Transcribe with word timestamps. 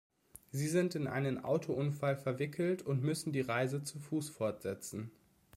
Sie 0.51 0.67
sind 0.67 0.95
in 0.95 1.05
einen 1.05 1.43
Autounfall 1.43 2.17
verwickelt 2.17 2.81
und 2.81 3.03
müssen 3.03 3.33
die 3.33 3.41
Reise 3.41 3.83
zu 3.83 3.99
Fuß 3.99 4.29
fortsetzen. 4.29 5.11